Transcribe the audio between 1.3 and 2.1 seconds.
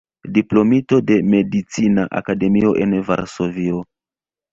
Medicina